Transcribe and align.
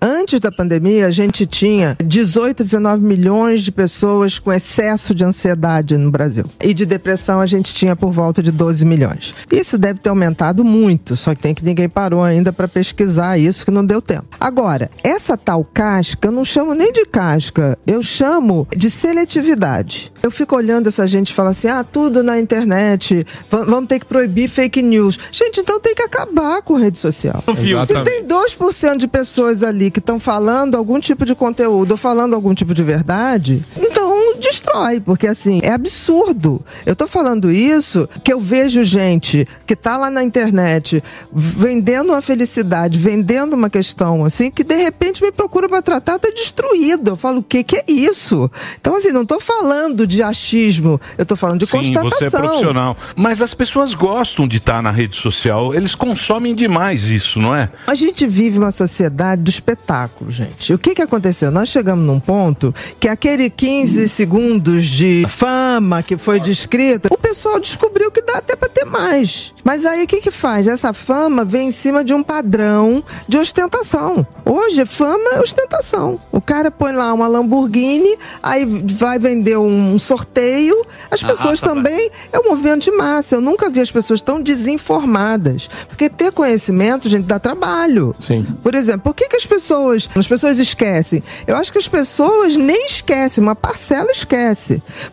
Antes 0.00 0.40
da 0.40 0.50
pandemia, 0.50 1.06
a 1.06 1.10
gente 1.10 1.46
tinha 1.46 1.96
18, 2.04 2.62
19 2.64 3.02
milhões 3.02 3.60
de 3.60 3.72
pessoas 3.72 4.38
com 4.38 4.52
excesso 4.52 5.14
de 5.14 5.24
ansiedade 5.24 5.96
no 5.96 6.10
Brasil. 6.10 6.44
E 6.62 6.72
de 6.72 6.86
depressão 6.86 7.40
a 7.40 7.46
gente 7.46 7.74
tinha 7.74 7.96
por 7.96 8.12
volta 8.12 8.42
de 8.42 8.50
12 8.50 8.84
milhões. 8.84 9.34
Isso 9.50 9.78
deve 9.78 10.00
ter 10.00 10.08
aumentado 10.08 10.64
muito, 10.64 11.16
só 11.16 11.34
que 11.34 11.42
tem 11.42 11.54
que 11.54 11.64
ninguém 11.64 11.88
parou 11.88 12.22
ainda 12.22 12.52
para 12.52 12.68
pesquisar 12.68 13.38
isso, 13.38 13.64
que 13.64 13.70
não 13.70 13.84
deu 13.84 14.00
tempo. 14.00 14.26
Agora, 14.40 14.90
essa 15.02 15.36
tal 15.36 15.64
casca, 15.64 16.28
eu 16.28 16.32
não 16.32 16.44
chamo 16.44 16.74
nem 16.74 16.92
de 16.92 17.04
casca, 17.06 17.78
eu 17.86 18.02
chamo 18.02 18.66
de 18.76 18.90
seletividade. 18.90 20.12
Eu 20.22 20.30
fico 20.30 20.56
olhando 20.56 20.88
essa 20.88 21.06
gente 21.06 21.30
e 21.30 21.34
falo 21.34 21.50
assim: 21.50 21.68
ah, 21.68 21.84
tudo 21.84 22.22
na 22.22 22.38
internet, 22.38 23.26
vamos 23.50 23.88
ter 23.88 23.98
que 23.98 24.06
proibir 24.06 24.48
fake 24.48 24.82
news. 24.82 25.18
Gente, 25.30 25.60
então 25.60 25.80
tem 25.80 25.94
que 25.94 26.02
acabar 26.02 26.62
com 26.62 26.74
rede 26.74 26.98
social. 26.98 27.42
Se 27.86 28.04
tem 28.04 28.24
2% 28.24 28.96
de 28.96 29.08
pessoas 29.08 29.62
ali 29.62 29.83
que 29.90 29.98
estão 29.98 30.18
falando 30.18 30.76
algum 30.76 31.00
tipo 31.00 31.24
de 31.24 31.34
conteúdo 31.34 31.92
ou 31.92 31.96
falando 31.96 32.34
algum 32.34 32.54
tipo 32.54 32.74
de 32.74 32.82
verdade, 32.82 33.64
então 33.76 34.03
destrói, 34.44 35.00
porque 35.00 35.26
assim, 35.26 35.60
é 35.62 35.72
absurdo. 35.72 36.64
Eu 36.84 36.94
tô 36.94 37.08
falando 37.08 37.50
isso 37.50 38.08
que 38.22 38.32
eu 38.32 38.38
vejo 38.38 38.82
gente 38.84 39.46
que 39.66 39.74
tá 39.74 39.96
lá 39.96 40.10
na 40.10 40.22
internet 40.22 41.02
vendendo 41.32 42.10
uma 42.10 42.22
felicidade, 42.22 42.98
vendendo 42.98 43.54
uma 43.54 43.70
questão 43.70 44.24
assim, 44.24 44.50
que 44.50 44.62
de 44.62 44.76
repente 44.76 45.22
me 45.22 45.32
procura 45.32 45.68
para 45.68 45.82
tratar, 45.82 46.18
tá 46.18 46.28
destruído. 46.30 47.12
Eu 47.12 47.16
falo, 47.16 47.38
o 47.38 47.42
que 47.42 47.64
que 47.64 47.76
é 47.76 47.84
isso? 47.88 48.50
Então 48.80 48.96
assim, 48.96 49.10
não 49.10 49.24
tô 49.24 49.40
falando 49.40 50.06
de 50.06 50.22
achismo, 50.22 51.00
eu 51.16 51.24
tô 51.24 51.36
falando 51.36 51.60
de 51.60 51.66
Sim, 51.66 51.78
constatação. 51.78 52.18
você 52.18 52.24
é 52.26 52.30
profissional. 52.30 52.96
Mas 53.16 53.40
as 53.40 53.54
pessoas 53.54 53.94
gostam 53.94 54.46
de 54.46 54.58
estar 54.58 54.82
na 54.82 54.90
rede 54.90 55.16
social, 55.16 55.74
eles 55.74 55.94
consomem 55.94 56.54
demais 56.54 57.06
isso, 57.06 57.40
não 57.40 57.54
é? 57.54 57.70
A 57.86 57.94
gente 57.94 58.26
vive 58.26 58.58
uma 58.58 58.72
sociedade 58.72 59.42
do 59.42 59.50
espetáculo, 59.50 60.30
gente. 60.30 60.72
O 60.72 60.78
que 60.78 60.94
que 60.94 61.02
aconteceu? 61.02 61.50
Nós 61.50 61.68
chegamos 61.68 62.04
num 62.04 62.20
ponto 62.20 62.74
que 63.00 63.08
aquele 63.08 63.48
15 63.48 64.08
segundos 64.08 64.33
de 64.38 65.24
fama 65.28 66.02
que 66.02 66.16
foi 66.16 66.40
descrita, 66.40 67.08
o 67.12 67.16
pessoal 67.16 67.60
descobriu 67.60 68.10
que 68.10 68.20
dá 68.20 68.38
até 68.38 68.56
para 68.56 68.68
ter 68.68 68.84
mais. 68.84 69.52
Mas 69.62 69.84
aí 69.84 70.02
o 70.02 70.06
que 70.06 70.20
que 70.20 70.30
faz? 70.30 70.66
Essa 70.66 70.92
fama 70.92 71.44
vem 71.44 71.68
em 71.68 71.70
cima 71.70 72.04
de 72.04 72.12
um 72.12 72.22
padrão 72.22 73.02
de 73.28 73.38
ostentação. 73.38 74.26
Hoje, 74.44 74.84
fama 74.84 75.36
é 75.36 75.40
ostentação. 75.40 76.18
O 76.32 76.40
cara 76.40 76.70
põe 76.70 76.92
lá 76.92 77.12
uma 77.14 77.26
Lamborghini, 77.28 78.18
aí 78.42 78.66
vai 78.66 79.18
vender 79.18 79.56
um 79.56 79.98
sorteio. 79.98 80.84
As 81.10 81.22
Ah, 81.22 81.28
pessoas 81.28 81.60
tá 81.60 81.68
também 81.68 82.10
é 82.32 82.38
um 82.38 82.48
movimento 82.50 82.82
de 82.82 82.90
massa. 82.90 83.36
Eu 83.36 83.40
nunca 83.40 83.70
vi 83.70 83.80
as 83.80 83.90
pessoas 83.90 84.20
tão 84.20 84.42
desinformadas. 84.42 85.68
Porque 85.88 86.10
ter 86.10 86.32
conhecimento, 86.32 87.08
gente, 87.08 87.24
dá 87.24 87.38
trabalho. 87.38 88.14
Sim. 88.18 88.44
Por 88.62 88.74
exemplo, 88.74 89.00
por 89.02 89.14
que, 89.14 89.28
que 89.28 89.36
as 89.36 89.46
pessoas, 89.46 90.08
as 90.14 90.26
pessoas 90.26 90.58
esquecem? 90.58 91.22
Eu 91.46 91.56
acho 91.56 91.70
que 91.72 91.78
as 91.78 91.88
pessoas 91.88 92.56
nem 92.56 92.86
esquecem, 92.86 93.42
uma 93.42 93.54
parcela 93.54 94.10
esquece. 94.10 94.23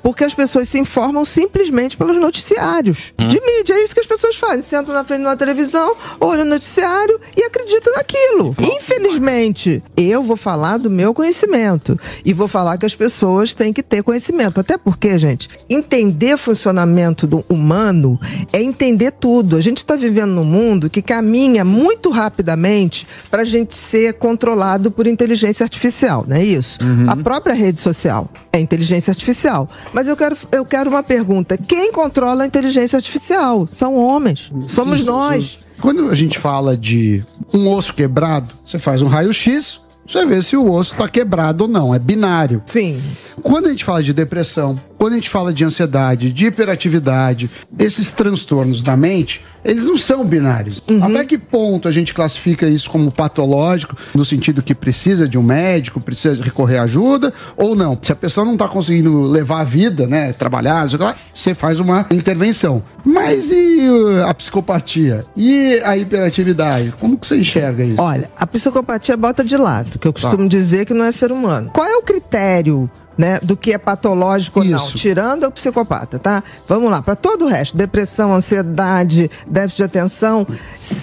Porque 0.02 0.24
as 0.24 0.34
pessoas 0.34 0.70
se 0.70 0.80
informam 0.80 1.26
simplesmente 1.26 1.98
pelos 1.98 2.18
noticiários 2.18 3.14
de 3.18 3.40
mídia. 3.42 3.74
É 3.74 3.84
isso 3.84 3.94
que 3.94 4.02
as 4.02 4.08
pessoas 4.08 4.36
fazem. 4.36 4.62
Sentam 4.62 4.94
na 4.94 5.04
frente 5.04 5.22
de 5.22 5.26
uma 5.28 5.38
televisão, 5.38 5.96
olham 6.20 6.44
o 6.44 6.48
noticiário 6.48 7.20
e 7.36 7.44
acreditam 7.44 7.94
naquilo. 7.94 8.56
Infelizmente, 8.60 9.84
eu 9.96 10.24
vou 10.24 10.38
falar 10.38 10.78
do 10.78 10.90
meu 10.90 11.14
conhecimento. 11.14 12.00
E 12.24 12.34
vou 12.34 12.48
falar 12.48 12.78
que 12.78 12.86
as 12.86 12.96
pessoas 12.96 13.54
têm 13.54 13.74
que 13.74 13.84
ter 13.84 14.04
conhecimento. 14.04 14.60
Até 14.60 14.78
porque, 14.78 15.18
gente, 15.18 15.50
entender 15.70 16.38
funcionamento 16.38 17.26
do 17.26 17.44
humano 17.50 18.20
é 18.52 18.62
entender 18.62 19.12
tudo. 19.12 19.56
A 19.56 19.62
gente 19.62 19.78
está 19.78 19.96
vivendo 19.96 20.32
num 20.32 20.44
mundo 20.44 20.90
que 20.90 21.02
caminha 21.02 21.64
muito 21.64 22.10
rapidamente 22.10 23.08
para 23.30 23.42
a 23.44 23.46
gente 23.46 23.76
ser 23.76 24.14
controlado 24.16 24.92
por 24.92 25.08
inteligência 25.08 25.64
artificial, 25.64 26.26
não 26.28 26.38
é 26.38 26.44
isso? 26.44 26.80
A 27.08 27.16
própria 27.16 27.54
rede 27.54 27.80
social 27.80 28.30
é 28.52 28.60
inteligência 28.60 28.91
artificial. 29.12 29.70
Mas 29.94 30.08
eu 30.08 30.18
quero, 30.18 30.36
eu 30.52 30.66
quero 30.66 30.90
uma 30.90 31.04
pergunta: 31.04 31.58
quem 31.58 31.92
controla 31.92 32.44
a 32.44 32.48
inteligência 32.48 32.98
artificial? 32.98 33.68
São 33.68 33.96
homens. 33.96 34.52
Somos 34.68 35.00
Sim, 35.00 35.06
nós. 35.06 35.46
sim. 35.46 35.58
Quando 35.80 36.10
a 36.10 36.16
gente 36.16 36.38
fala 36.38 36.78
de 36.78 37.26
um 37.54 37.68
osso 37.72 37.94
quebrado, 37.94 38.54
você 38.64 38.78
faz 38.78 39.02
um 39.02 39.08
raio-x, 39.08 39.80
você 40.08 40.26
vê 40.26 40.42
se 40.42 40.56
o 40.56 40.72
osso 40.72 40.94
está 40.94 41.08
quebrado 41.08 41.64
ou 41.64 41.68
não. 41.68 41.96
É 41.96 41.98
binário. 41.98 42.62
Sim. 42.68 43.02
Quando 43.42 43.66
a 43.66 43.70
gente 43.70 43.84
fala 43.84 44.04
de 44.04 44.14
depressão, 44.14 44.80
quando 45.02 45.14
a 45.14 45.16
gente 45.16 45.32
fala 45.32 45.52
de 45.52 45.66
ansiedade, 45.66 46.32
de 46.32 46.46
hiperatividade, 46.46 47.50
esses 47.80 48.12
transtornos 48.12 48.84
da 48.84 48.96
mente, 48.96 49.44
eles 49.66 49.86
não 49.86 49.98
são 49.98 50.24
binários. 50.24 50.84
Até 51.02 51.26
que 51.26 51.40
ponto 51.40 51.88
a 51.88 51.92
gente 51.92 52.14
classifica 52.14 52.68
isso 52.68 52.88
como 52.88 53.12
patológico, 53.12 53.98
no 54.14 54.24
sentido 54.24 54.62
que 54.62 54.76
precisa 54.76 55.28
de 55.28 55.40
um 55.40 55.42
médico, 55.42 56.00
precisa 56.00 56.44
recorrer 56.44 56.78
à 56.78 56.84
ajuda, 56.84 57.34
ou 57.58 57.76
não? 57.76 57.98
Se 58.00 58.12
a 58.12 58.16
pessoa 58.16 58.46
não 58.46 58.54
está 58.54 58.68
conseguindo 58.68 59.24
levar 59.24 59.62
a 59.62 59.64
vida, 59.64 60.06
né, 60.06 60.34
trabalhar, 60.34 60.88
você 61.34 61.56
faz 61.56 61.80
uma 61.80 62.06
intervenção. 62.12 62.84
Mas 63.04 63.50
e 63.50 63.90
uh, 63.90 64.28
a 64.28 64.34
psicopatia? 64.36 65.26
E 65.36 65.82
a 65.84 65.98
hiperatividade? 65.98 66.94
Como 67.00 67.18
que 67.18 67.26
você 67.26 67.40
enxerga 67.40 67.84
isso? 67.84 68.00
Olha, 68.00 68.30
a 68.38 68.46
psicopatia 68.46 69.18
bota 69.18 69.44
de 69.44 69.58
lado, 69.58 69.98
que 69.98 70.08
eu 70.08 70.14
costumo 70.14 70.48
dizer 70.48 70.86
que 70.86 70.94
não 70.94 71.06
é 71.06 71.12
ser 71.12 71.32
humano. 71.32 71.72
Qual 71.74 71.88
é 71.88 71.98
o 71.98 72.04
critério 72.04 72.88
né, 73.22 73.40
do 73.44 73.56
que 73.56 73.72
é 73.72 73.78
patológico 73.78 74.62
ou 74.62 74.66
não, 74.66 74.92
tirando 74.94 75.44
o 75.44 75.52
psicopata, 75.52 76.18
tá? 76.18 76.44
Vamos 76.68 76.90
lá, 76.90 77.04
para 77.04 77.16
todo 77.16 77.46
o 77.46 77.48
resto, 77.48 77.78
depressão, 77.78 78.34
ansiedade, 78.34 79.30
déficit 79.46 79.78
de 79.78 79.84
atenção, 79.84 80.48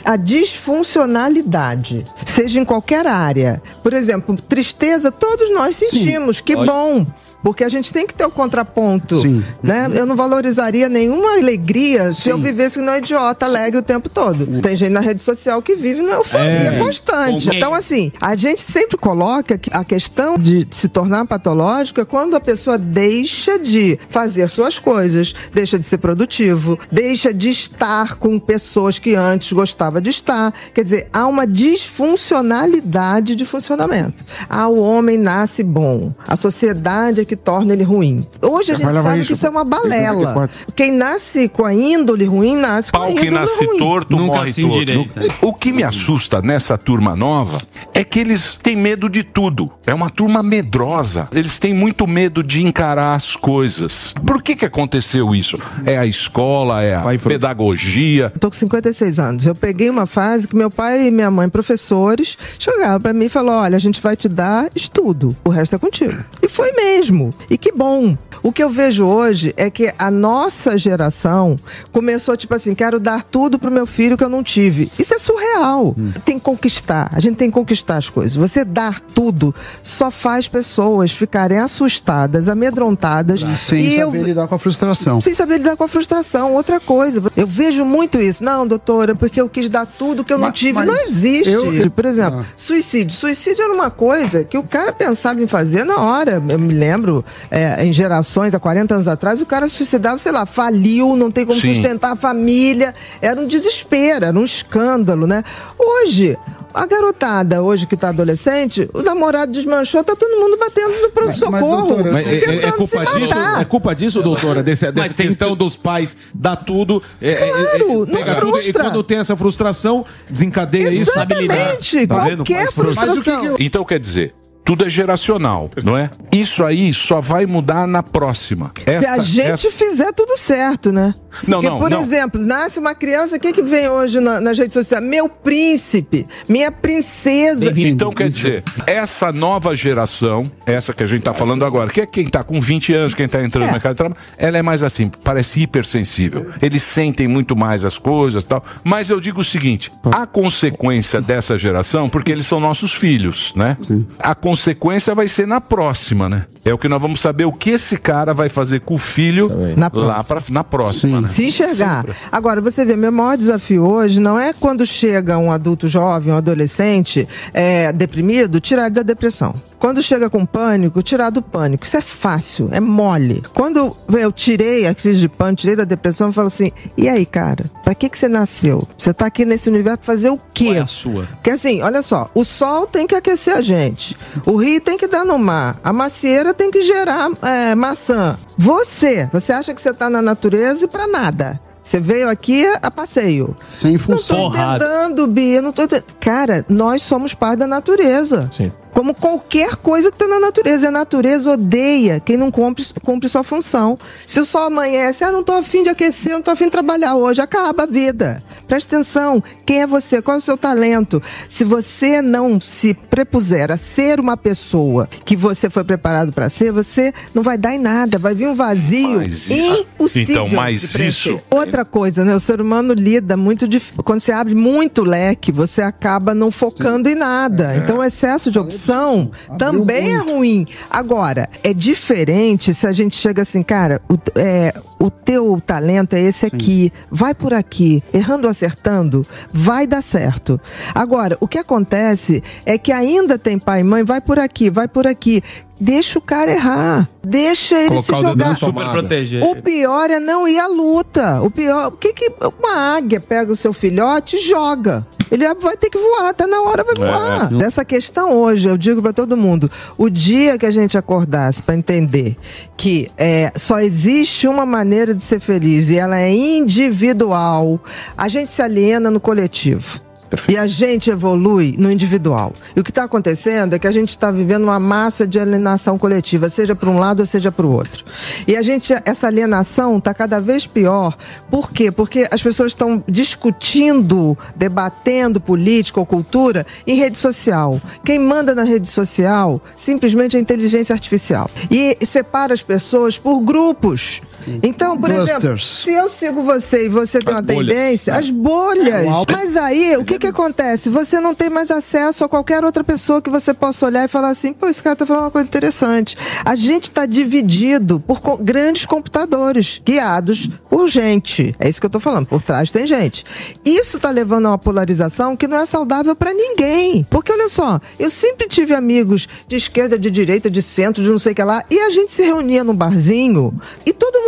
a 0.04 0.16
disfuncionalidade, 0.16 2.04
seja 2.26 2.58
em 2.58 2.64
qualquer 2.64 3.06
área. 3.06 3.62
Por 3.84 3.92
exemplo, 3.92 4.34
tristeza, 4.34 5.12
todos 5.12 5.48
nós 5.54 5.76
sentimos, 5.76 6.40
que 6.40 6.56
bom. 6.56 7.06
Porque 7.42 7.62
a 7.64 7.68
gente 7.68 7.92
tem 7.92 8.06
que 8.06 8.14
ter 8.14 8.24
o 8.24 8.30
contraponto, 8.30 9.20
Sim. 9.20 9.44
né? 9.62 9.88
Eu 9.94 10.04
não 10.06 10.16
valorizaria 10.16 10.88
nenhuma 10.88 11.36
alegria 11.38 12.12
se 12.12 12.28
eu 12.28 12.36
vivesse 12.38 12.80
não 12.80 12.96
idiota 12.96 13.46
alegre 13.46 13.78
o 13.78 13.82
tempo 13.82 14.08
todo. 14.08 14.60
Tem 14.60 14.76
gente 14.76 14.90
na 14.90 15.00
rede 15.00 15.22
social 15.22 15.62
que 15.62 15.76
vive 15.76 16.02
numa 16.02 16.14
euforia 16.14 16.46
É. 16.74 16.78
constante. 16.78 17.48
Então, 17.54 17.72
assim, 17.72 18.12
a 18.20 18.34
gente 18.34 18.60
sempre 18.60 18.96
coloca 18.96 19.58
a 19.72 19.84
questão 19.84 20.36
de 20.36 20.66
se 20.70 20.88
tornar 20.88 21.24
patológico 21.26 22.00
é 22.00 22.04
quando 22.04 22.34
a 22.34 22.40
pessoa 22.40 22.76
deixa 22.76 23.58
de 23.58 23.98
fazer 24.08 24.48
suas 24.50 24.78
coisas, 24.78 25.34
deixa 25.52 25.78
de 25.78 25.86
ser 25.86 25.98
produtivo, 25.98 26.78
deixa 26.90 27.32
de 27.32 27.50
estar 27.50 28.16
com 28.16 28.38
pessoas 28.38 28.98
que 28.98 29.14
antes 29.14 29.52
gostava 29.52 30.00
de 30.00 30.10
estar. 30.10 30.52
Quer 30.74 30.84
dizer, 30.84 31.08
há 31.12 31.26
uma 31.26 31.46
disfuncionalidade 31.46 33.34
de 33.34 33.44
funcionamento. 33.44 34.24
Ah, 34.48 34.68
o 34.68 34.78
homem 34.80 35.16
nasce 35.18 35.62
bom. 35.62 36.12
A 36.26 36.36
sociedade 36.36 37.20
é 37.20 37.24
que 37.24 37.36
torna 37.44 37.72
ele 37.72 37.82
ruim. 37.84 38.24
Hoje 38.42 38.72
a 38.72 38.74
Já 38.74 38.84
gente 38.92 39.02
sabe 39.02 39.18
isso 39.20 39.26
que 39.28 39.32
isso 39.34 39.46
é 39.46 39.50
uma 39.50 39.64
balela. 39.64 40.18
84. 40.18 40.56
Quem 40.74 40.92
nasce 40.92 41.48
com 41.48 41.64
a 41.64 41.74
índole 41.74 42.24
ruim, 42.24 42.56
nasce 42.56 42.90
com 42.90 42.98
a 42.98 43.00
Pau 43.00 43.10
índole 43.10 43.26
que 43.26 43.34
nasce 43.34 43.64
ruim. 43.64 43.78
torto, 43.78 44.16
Nunca 44.16 44.36
morre 44.38 44.52
se 44.52 44.62
torto. 44.62 45.08
O 45.42 45.54
que 45.54 45.72
me 45.72 45.82
assusta 45.82 46.42
nessa 46.42 46.76
turma 46.76 47.16
nova 47.16 47.60
é 47.94 48.04
que 48.04 48.18
eles 48.18 48.58
têm 48.62 48.76
medo 48.76 49.08
de 49.08 49.22
tudo. 49.22 49.70
É 49.86 49.94
uma 49.94 50.10
turma 50.10 50.42
medrosa. 50.42 51.28
Eles 51.32 51.58
têm 51.58 51.72
muito 51.74 52.06
medo 52.06 52.42
de 52.42 52.62
encarar 52.64 53.12
as 53.12 53.34
coisas. 53.36 54.14
Por 54.26 54.42
que 54.42 54.54
que 54.56 54.64
aconteceu 54.64 55.34
isso? 55.34 55.58
É 55.84 55.96
a 55.98 56.06
escola, 56.06 56.82
é 56.82 56.94
a 56.94 57.02
pedagogia. 57.18 58.30
Eu 58.34 58.40
tô 58.40 58.50
com 58.50 58.56
56 58.56 59.18
anos. 59.18 59.46
Eu 59.46 59.54
peguei 59.54 59.88
uma 59.90 60.06
fase 60.06 60.46
que 60.46 60.56
meu 60.56 60.70
pai 60.70 61.06
e 61.06 61.10
minha 61.10 61.30
mãe, 61.30 61.48
professores, 61.48 62.36
chegaram 62.58 63.00
pra 63.00 63.12
mim 63.12 63.26
e 63.26 63.28
falaram: 63.28 63.62
olha, 63.62 63.76
a 63.76 63.80
gente 63.80 64.00
vai 64.00 64.16
te 64.16 64.28
dar 64.28 64.68
estudo, 64.74 65.36
o 65.44 65.50
resto 65.50 65.76
é 65.76 65.78
contigo. 65.78 66.24
E 66.42 66.48
foi 66.48 66.72
mesmo. 66.72 67.17
E 67.50 67.58
que 67.58 67.72
bom. 67.72 68.16
O 68.42 68.52
que 68.52 68.62
eu 68.62 68.70
vejo 68.70 69.04
hoje 69.06 69.52
é 69.56 69.70
que 69.70 69.92
a 69.98 70.10
nossa 70.10 70.76
geração 70.78 71.56
começou, 71.92 72.36
tipo 72.36 72.54
assim, 72.54 72.74
quero 72.74 72.98
dar 73.00 73.22
tudo 73.22 73.58
pro 73.58 73.70
meu 73.70 73.86
filho 73.86 74.16
que 74.16 74.24
eu 74.24 74.28
não 74.28 74.42
tive. 74.42 74.90
Isso 74.98 75.14
é 75.14 75.18
surreal. 75.18 75.94
Tem 76.24 76.38
que 76.38 76.44
conquistar. 76.44 77.08
A 77.12 77.20
gente 77.20 77.36
tem 77.36 77.48
que 77.50 77.54
conquistar 77.54 77.96
as 77.96 78.08
coisas. 78.08 78.34
Você 78.36 78.64
dar 78.64 79.00
tudo 79.00 79.54
só 79.82 80.10
faz 80.10 80.46
pessoas 80.48 81.10
ficarem 81.10 81.58
assustadas, 81.58 82.48
amedrontadas. 82.48 83.40
Sem 83.58 83.84
e 83.86 83.96
eu, 83.98 84.06
saber 84.10 84.22
lidar 84.24 84.48
com 84.48 84.54
a 84.54 84.58
frustração. 84.58 85.20
sem 85.20 85.34
saber 85.34 85.58
lidar 85.58 85.76
com 85.76 85.84
a 85.84 85.88
frustração. 85.88 86.52
Outra 86.54 86.78
coisa, 86.80 87.22
eu 87.36 87.46
vejo 87.46 87.84
muito 87.84 88.20
isso. 88.20 88.42
Não, 88.44 88.66
doutora, 88.66 89.14
porque 89.14 89.40
eu 89.40 89.48
quis 89.48 89.68
dar 89.68 89.86
tudo 89.86 90.24
que 90.24 90.32
eu 90.32 90.38
não 90.38 90.48
Mas- 90.48 90.58
tive. 90.58 90.72
mas 90.74 90.86
não 90.86 90.96
existe. 91.06 91.50
eu- 91.50 91.90
Por 91.90 92.04
exemplo, 92.04 92.40
Ah. 92.40 92.44
suicídio. 92.56 93.16
Suicídio 93.16 93.62
era 93.64 93.72
uma 93.72 93.90
coisa 93.90 94.44
que 94.44 94.56
o 94.58 94.62
cara 94.62 94.92
pensava 94.92 95.40
em 95.42 95.46
fazer 95.46 95.84
na 95.84 95.96
hora. 96.00 96.42
Eu 96.48 96.58
me 96.58 96.74
lembro, 96.74 96.88
lembro, 96.98 97.24
é, 97.50 97.84
em 97.84 97.92
gerações, 97.92 98.27
há 98.54 98.60
40 98.60 98.94
anos 98.94 99.08
atrás, 99.08 99.40
o 99.40 99.46
cara 99.46 99.68
suicidava, 99.68 100.18
sei 100.18 100.32
lá, 100.32 100.44
faliu, 100.46 101.16
não 101.16 101.30
tem 101.30 101.44
como 101.46 101.60
Sim. 101.60 101.72
sustentar 101.74 102.12
a 102.12 102.16
família. 102.16 102.94
Era 103.22 103.40
um 103.40 103.46
desespero, 103.46 104.24
era 104.26 104.38
um 104.38 104.44
escândalo, 104.44 105.26
né? 105.26 105.42
Hoje, 105.78 106.36
a 106.74 106.86
garotada, 106.86 107.62
hoje 107.62 107.86
que 107.86 107.96
tá 107.96 108.10
adolescente, 108.10 108.88
o 108.94 109.02
namorado 109.02 109.50
desmanchou, 109.52 110.04
tá 110.04 110.14
todo 110.14 110.38
mundo 110.38 110.56
batendo 110.58 111.00
no 111.00 111.10
pronto-socorro. 111.10 112.06
é, 112.16 112.22
é- 112.24 112.64
é 112.66 112.72
culpa 112.72 113.04
disso, 113.04 113.34
é 113.60 113.64
culpa 113.64 113.94
disso, 113.94 114.22
doutora, 114.22 114.62
desse, 114.62 114.90
dessa 114.92 115.14
questão 115.14 115.50
que- 115.50 115.56
dos 115.56 115.76
pais 115.76 116.16
dar 116.34 116.56
tudo. 116.56 117.02
É, 117.20 117.30
é- 117.30 117.32
é- 117.32 117.50
Claro, 117.78 118.06
não 118.06 118.18
pega 118.18 118.34
tudo, 118.36 118.48
e 118.58 118.62
frustra. 118.62 118.84
quando 118.84 119.02
tem 119.02 119.18
essa 119.18 119.36
frustração, 119.36 120.04
desencadeia 120.28 120.90
isso, 120.92 121.12
sabe 121.12 121.34
lidar. 121.34 121.54
Exatamente, 121.56 122.06
Tá 122.06 122.14
qualquer 122.14 122.64
Mas 122.64 122.74
frustra. 122.74 123.06
frustração. 123.06 123.56
Então 123.58 123.84
quer 123.84 123.98
dizer, 123.98 124.34
tudo 124.68 124.84
é 124.84 124.90
geracional, 124.90 125.70
não 125.82 125.96
é? 125.96 126.10
Isso 126.30 126.62
aí 126.62 126.92
só 126.92 127.22
vai 127.22 127.46
mudar 127.46 127.88
na 127.88 128.02
próxima. 128.02 128.70
Se 128.84 128.90
a 128.90 128.92
Essa- 129.14 129.20
gente 129.22 129.66
essa- 129.66 129.70
fizer 129.70 130.12
tudo 130.12 130.36
certo, 130.36 130.92
né? 130.92 131.14
Não, 131.46 131.58
Porque, 131.60 131.68
não, 131.70 131.78
por 131.78 131.90
não. 131.90 132.00
exemplo, 132.02 132.40
nasce 132.40 132.78
uma 132.78 132.94
criança, 132.94 133.36
o 133.36 133.40
que, 133.40 133.52
que 133.52 133.62
vem 133.62 133.88
hoje 133.88 134.20
na- 134.20 134.40
nas 134.40 134.58
redes 134.58 134.72
sociais? 134.74 135.02
Meu 135.04 135.28
príncipe, 135.28 136.26
minha 136.48 136.70
princesa. 136.72 137.72
Então 137.76 138.12
quer 138.12 138.30
dizer, 138.30 138.64
essa 138.86 139.32
nova 139.32 139.74
geração, 139.76 140.50
essa 140.66 140.92
que 140.92 141.02
a 141.02 141.06
gente 141.06 141.22
tá 141.22 141.32
falando 141.32 141.64
agora, 141.64 141.90
que 141.90 142.00
é 142.00 142.06
quem 142.06 142.26
tá 142.28 142.42
com 142.42 142.60
20 142.60 142.92
anos, 142.94 143.14
quem 143.14 143.28
tá 143.28 143.42
entrando 143.42 143.64
É. 143.64 143.66
no 143.66 143.72
mercado 143.72 143.92
de 143.92 143.96
trabalho, 143.98 144.20
ela 144.36 144.58
é 144.58 144.62
mais 144.62 144.82
assim, 144.82 145.10
parece 145.22 145.60
hipersensível. 145.60 146.46
Eles 146.60 146.82
sentem 146.82 147.28
muito 147.28 147.56
mais 147.56 147.84
as 147.84 147.98
coisas 147.98 148.44
tal. 148.44 148.64
Mas 148.84 149.10
eu 149.10 149.20
digo 149.20 149.40
o 149.40 149.44
seguinte: 149.44 149.92
a 150.10 150.26
consequência 150.26 151.20
dessa 151.20 151.58
geração, 151.58 152.08
porque 152.08 152.32
eles 152.32 152.46
são 152.46 152.58
nossos 152.60 152.92
filhos, 152.92 153.52
né? 153.54 153.76
A 154.18 154.34
consequência 154.34 155.14
vai 155.14 155.28
ser 155.28 155.46
na 155.46 155.60
próxima, 155.60 156.28
né? 156.28 156.46
É 156.64 156.72
o 156.74 156.78
que 156.78 156.88
nós 156.88 157.00
vamos 157.00 157.20
saber 157.20 157.44
o 157.44 157.52
que 157.52 157.70
esse 157.70 157.96
cara 157.96 158.32
vai 158.34 158.48
fazer 158.48 158.80
com 158.80 158.94
o 158.94 158.98
filho 158.98 159.50
Na 159.76 159.90
lá 159.92 160.22
pra, 160.24 160.40
na 160.50 160.64
próxima, 160.64 161.20
né? 161.20 161.27
Se 161.28 161.46
enxergar. 161.46 162.04
Agora, 162.30 162.60
você 162.60 162.84
vê, 162.84 162.96
meu 162.96 163.12
maior 163.12 163.36
desafio 163.36 163.84
hoje 163.84 164.20
não 164.20 164.38
é 164.38 164.52
quando 164.52 164.84
chega 164.86 165.38
um 165.38 165.50
adulto 165.50 165.88
jovem, 165.88 166.32
um 166.32 166.36
adolescente 166.36 167.28
é, 167.52 167.92
deprimido, 167.92 168.60
tirar 168.60 168.86
ele 168.86 168.94
da 168.94 169.02
depressão. 169.02 169.54
Quando 169.78 170.02
chega 170.02 170.28
com 170.28 170.44
pânico, 170.44 171.02
tirar 171.02 171.30
do 171.30 171.40
pânico. 171.40 171.84
Isso 171.84 171.96
é 171.96 172.00
fácil, 172.00 172.68
é 172.72 172.80
mole. 172.80 173.42
Quando 173.54 173.96
eu 174.08 174.32
tirei 174.32 174.86
a 174.86 174.94
crise 174.94 175.20
de 175.20 175.28
pânico, 175.28 175.60
tirei 175.60 175.76
da 175.76 175.84
depressão, 175.84 176.28
eu 176.28 176.32
falo 176.32 176.48
assim: 176.48 176.72
e 176.96 177.08
aí, 177.08 177.24
cara, 177.24 177.66
pra 177.84 177.94
que, 177.94 178.08
que 178.08 178.18
você 178.18 178.28
nasceu? 178.28 178.86
Você 178.96 179.12
tá 179.12 179.26
aqui 179.26 179.44
nesse 179.44 179.68
universo 179.68 179.98
pra 179.98 180.06
fazer 180.06 180.30
o 180.30 180.38
quê? 180.52 180.66
Qual 180.66 180.76
é 180.76 180.80
a 180.80 180.86
sua? 180.86 181.26
Porque 181.26 181.50
assim, 181.50 181.82
olha 181.82 182.02
só, 182.02 182.28
o 182.34 182.44
sol 182.44 182.86
tem 182.86 183.06
que 183.06 183.14
aquecer 183.14 183.56
a 183.56 183.62
gente, 183.62 184.16
o 184.46 184.56
rio 184.56 184.80
tem 184.80 184.96
que 184.96 185.06
dar 185.06 185.24
no 185.24 185.38
mar, 185.38 185.78
a 185.82 185.92
macieira 185.92 186.52
tem 186.52 186.70
que 186.70 186.82
gerar 186.82 187.30
é, 187.42 187.74
maçã. 187.74 188.38
Você, 188.58 189.30
você 189.32 189.52
acha 189.52 189.72
que 189.72 189.80
você 189.80 189.94
tá 189.94 190.10
na 190.10 190.20
natureza 190.20 190.84
e 190.84 190.88
pra 190.88 191.06
nada. 191.06 191.60
Você 191.82 192.00
veio 192.00 192.28
aqui 192.28 192.66
a 192.82 192.90
passeio. 192.90 193.56
Sem 193.72 193.92
Não 193.92 193.98
tô 193.98 194.16
função. 194.16 194.48
Entendendo, 194.48 195.26
Bia, 195.28 195.62
não 195.62 195.72
tô 195.72 195.84
entendendo. 195.84 196.06
Cara, 196.20 196.64
nós 196.68 197.00
somos 197.00 197.32
parte 197.32 197.60
da 197.60 197.66
natureza. 197.66 198.50
Sim. 198.52 198.70
Como 198.92 199.14
qualquer 199.14 199.76
coisa 199.76 200.10
que 200.10 200.16
está 200.16 200.26
na 200.26 200.40
natureza. 200.40 200.88
A 200.88 200.90
natureza 200.90 201.50
odeia 201.52 202.20
quem 202.20 202.36
não 202.36 202.50
cumpre, 202.50 202.84
cumpre 203.04 203.28
sua 203.28 203.42
função. 203.42 203.96
Se 204.26 204.40
o 204.40 204.44
sol 204.44 204.62
amanhece, 204.62 205.22
ah, 205.24 205.30
não 205.32 205.42
tô 205.42 205.52
afim 205.52 205.82
de 205.82 205.88
aquecer, 205.88 206.32
não 206.32 206.42
tô 206.42 206.50
afim 206.50 206.64
de 206.64 206.70
trabalhar 206.72 207.14
hoje, 207.16 207.40
acaba 207.40 207.84
a 207.84 207.86
vida. 207.86 208.42
Presta 208.66 208.96
atenção, 208.96 209.42
quem 209.64 209.80
é 209.82 209.86
você? 209.86 210.20
Qual 210.20 210.34
é 210.34 210.38
o 210.38 210.42
seu 210.42 210.56
talento? 210.56 211.22
Se 211.48 211.64
você 211.64 212.20
não 212.20 212.60
se 212.60 212.92
prepuser 212.92 213.70
a 213.70 213.76
ser 213.78 214.20
uma 214.20 214.36
pessoa 214.36 215.08
que 215.24 215.34
você 215.34 215.70
foi 215.70 215.84
preparado 215.84 216.32
para 216.32 216.50
ser, 216.50 216.70
você 216.70 217.12
não 217.34 217.42
vai 217.42 217.56
dar 217.56 217.74
em 217.74 217.78
nada, 217.78 218.18
vai 218.18 218.34
vir 218.34 218.46
um 218.46 218.54
vazio 218.54 219.18
Mas 219.18 219.50
impossível. 219.50 220.34
Então, 220.34 220.48
mas 220.48 220.80
de 220.82 220.88
preencher. 220.88 221.30
isso- 221.30 221.40
Outra 221.50 221.84
coisa, 221.84 222.24
né? 222.24 222.34
O 222.34 222.40
ser 222.40 222.60
humano 222.60 222.92
lida 222.92 223.36
muito 223.36 223.66
dif... 223.66 223.92
quando 224.04 224.20
você 224.20 224.32
abre 224.32 224.54
muito 224.54 225.02
leque, 225.02 225.50
você 225.50 225.80
acaba 225.80 226.34
não 226.34 226.50
focando 226.50 227.08
em 227.08 227.14
nada. 227.14 227.74
Então, 227.76 227.98
o 227.98 228.04
excesso 228.04 228.50
de 228.50 228.58
opção 228.78 229.30
também 229.58 230.14
é 230.14 230.18
ruim. 230.18 230.66
Agora, 230.88 231.48
é 231.62 231.74
diferente 231.74 232.72
se 232.72 232.86
a 232.86 232.92
gente 232.92 233.16
chega 233.16 233.42
assim, 233.42 233.62
cara, 233.62 234.00
o, 234.08 234.16
é, 234.36 234.72
o 235.00 235.10
teu 235.10 235.60
talento 235.64 236.14
é 236.14 236.20
esse 236.20 236.46
aqui, 236.46 236.92
vai 237.10 237.34
por 237.34 237.52
aqui, 237.52 238.02
errando 238.12 238.46
ou 238.46 238.50
acertando, 238.50 239.26
vai 239.52 239.86
dar 239.86 240.02
certo. 240.02 240.60
Agora, 240.94 241.36
o 241.40 241.48
que 241.48 241.58
acontece 241.58 242.42
é 242.64 242.78
que 242.78 242.92
ainda 242.92 243.38
tem 243.38 243.58
pai 243.58 243.80
e 243.80 243.84
mãe, 243.84 244.04
vai 244.04 244.20
por 244.20 244.38
aqui, 244.38 244.70
vai 244.70 244.86
por 244.86 245.06
aqui. 245.06 245.42
Deixa 245.80 246.18
o 246.18 246.22
cara 246.22 246.50
errar. 246.50 247.08
Deixa 247.24 247.76
ele 247.78 247.88
Colocar 247.88 248.12
o 248.12 248.16
se 248.16 248.22
jogar. 248.22 248.58
tomada. 248.58 248.88
Super 248.88 248.90
proteger. 248.90 249.42
O 249.44 249.62
pior 249.62 250.10
é 250.10 250.18
não 250.18 250.48
ir 250.48 250.58
à 250.58 250.66
luta. 250.66 251.40
O 251.40 251.50
pior, 251.50 251.88
o 251.88 251.92
que 251.92 252.12
que 252.12 252.32
uma 252.58 252.96
águia 252.96 253.20
pega 253.20 253.52
o 253.52 253.56
seu 253.56 253.72
filhote 253.72 254.36
e 254.36 254.40
joga? 254.40 255.06
Ele 255.30 255.52
vai 255.54 255.76
ter 255.76 255.90
que 255.90 255.98
voar, 255.98 256.32
tá 256.34 256.46
na 256.46 256.62
hora 256.62 256.84
vai 256.84 256.94
voar. 256.94 257.52
Dessa 257.52 257.84
questão 257.84 258.32
hoje, 258.32 258.68
eu 258.68 258.76
digo 258.76 259.02
pra 259.02 259.12
todo 259.12 259.36
mundo, 259.36 259.70
o 259.96 260.08
dia 260.08 260.58
que 260.58 260.66
a 260.66 260.70
gente 260.70 260.96
acordasse 260.96 261.62
pra 261.62 261.74
entender 261.74 262.36
que 262.76 263.10
é, 263.16 263.52
só 263.56 263.80
existe 263.80 264.46
uma 264.46 264.64
maneira 264.64 265.14
de 265.14 265.22
ser 265.22 265.40
feliz 265.40 265.90
e 265.90 265.98
ela 265.98 266.18
é 266.18 266.30
individual, 266.30 267.80
a 268.16 268.28
gente 268.28 268.50
se 268.50 268.62
aliena 268.62 269.10
no 269.10 269.20
coletivo. 269.20 270.07
E 270.48 270.56
a 270.56 270.66
gente 270.66 271.10
evolui 271.10 271.74
no 271.78 271.90
individual. 271.90 272.52
E 272.74 272.80
o 272.80 272.84
que 272.84 272.90
está 272.90 273.04
acontecendo 273.04 273.74
é 273.74 273.78
que 273.78 273.86
a 273.86 273.90
gente 273.90 274.10
está 274.10 274.30
vivendo 274.30 274.64
uma 274.64 274.78
massa 274.78 275.26
de 275.26 275.38
alienação 275.38 275.98
coletiva, 275.98 276.50
seja 276.50 276.74
para 276.74 276.90
um 276.90 276.98
lado 276.98 277.20
ou 277.20 277.26
seja 277.26 277.50
para 277.50 277.66
o 277.66 277.72
outro. 277.72 278.04
E 278.46 278.56
a 278.56 278.62
gente, 278.62 278.92
essa 279.04 279.26
alienação 279.26 279.98
está 279.98 280.12
cada 280.12 280.40
vez 280.40 280.66
pior. 280.66 281.16
Por 281.50 281.72
quê? 281.72 281.90
Porque 281.90 282.28
as 282.30 282.42
pessoas 282.42 282.72
estão 282.72 283.02
discutindo, 283.08 284.36
debatendo 284.54 285.40
política 285.40 286.00
ou 286.00 286.06
cultura 286.06 286.66
em 286.86 286.96
rede 286.96 287.18
social. 287.18 287.80
Quem 288.04 288.18
manda 288.18 288.54
na 288.54 288.64
rede 288.64 288.88
social 288.88 289.60
simplesmente 289.76 290.36
é 290.36 290.38
a 290.38 290.42
inteligência 290.42 290.92
artificial. 290.92 291.50
E 291.70 291.96
separa 292.04 292.52
as 292.52 292.62
pessoas 292.62 293.18
por 293.18 293.40
grupos. 293.40 294.20
Então, 294.62 294.96
por 294.98 295.10
exemplo, 295.10 295.58
se 295.58 295.90
eu 295.92 296.08
sigo 296.08 296.42
você 296.42 296.86
e 296.86 296.88
você 296.88 297.18
tem 297.20 297.32
As 297.34 297.38
uma 297.40 297.42
bolhas. 297.42 297.68
tendência, 297.74 298.14
as 298.14 298.30
bolhas. 298.30 298.88
É, 299.00 299.32
Mas 299.32 299.56
aí, 299.56 299.96
o 299.96 300.04
que 300.04 300.18
que 300.18 300.26
acontece? 300.26 300.88
Você 300.88 301.20
não 301.20 301.34
tem 301.34 301.50
mais 301.50 301.70
acesso 301.70 302.24
a 302.24 302.28
qualquer 302.28 302.64
outra 302.64 302.82
pessoa 302.84 303.20
que 303.20 303.30
você 303.30 303.52
possa 303.52 303.86
olhar 303.86 304.04
e 304.04 304.08
falar 304.08 304.30
assim, 304.30 304.52
pô, 304.52 304.66
esse 304.68 304.82
cara 304.82 304.96
tá 304.96 305.06
falando 305.06 305.24
uma 305.24 305.30
coisa 305.30 305.46
interessante. 305.46 306.16
A 306.44 306.54
gente 306.54 306.90
tá 306.90 307.06
dividido 307.06 308.00
por 308.00 308.20
co- 308.20 308.36
grandes 308.36 308.86
computadores, 308.86 309.80
guiados 309.84 310.48
por 310.68 310.88
gente. 310.88 311.54
É 311.58 311.68
isso 311.68 311.80
que 311.80 311.86
eu 311.86 311.90
tô 311.90 312.00
falando, 312.00 312.26
por 312.26 312.42
trás 312.42 312.70
tem 312.70 312.86
gente. 312.86 313.24
Isso 313.64 313.98
tá 313.98 314.10
levando 314.10 314.46
a 314.46 314.50
uma 314.50 314.58
polarização 314.58 315.36
que 315.36 315.48
não 315.48 315.58
é 315.58 315.66
saudável 315.66 316.14
pra 316.14 316.32
ninguém. 316.32 317.06
Porque 317.10 317.32
olha 317.32 317.48
só, 317.48 317.80
eu 317.98 318.10
sempre 318.10 318.46
tive 318.48 318.74
amigos 318.74 319.26
de 319.46 319.56
esquerda, 319.56 319.98
de 319.98 320.10
direita, 320.10 320.50
de 320.50 320.62
centro, 320.62 321.02
de 321.02 321.10
não 321.10 321.18
sei 321.18 321.32
o 321.32 321.34
que 321.34 321.42
lá, 321.42 321.62
e 321.70 321.78
a 321.80 321.90
gente 321.90 322.12
se 322.12 322.22
reunia 322.22 322.62
num 322.64 322.74
barzinho 322.74 323.58
e 323.86 323.92
todo 323.92 324.20
mundo 324.20 324.27